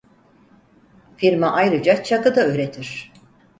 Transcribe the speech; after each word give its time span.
Firma 1.17 1.51
ayrıca 1.53 2.03
çakı 2.03 2.35
da 2.35 2.47
üretir. 2.47 3.11